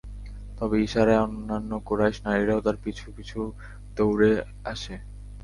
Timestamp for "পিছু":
2.83-3.05, 3.15-3.39